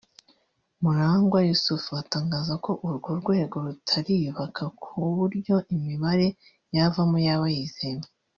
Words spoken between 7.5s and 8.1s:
yizewe